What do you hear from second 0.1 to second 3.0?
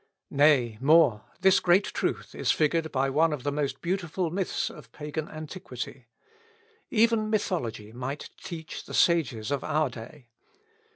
Nay more, this great truth is figured